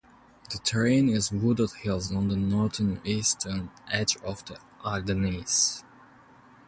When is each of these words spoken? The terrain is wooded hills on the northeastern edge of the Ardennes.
The 0.49 0.57
terrain 0.57 1.09
is 1.09 1.31
wooded 1.31 1.73
hills 1.83 2.11
on 2.11 2.29
the 2.29 2.35
northeastern 2.35 3.69
edge 3.91 4.17
of 4.23 4.43
the 4.45 4.57
Ardennes. 4.83 5.83